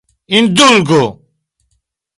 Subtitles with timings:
[0.37, 1.01] Indulgu!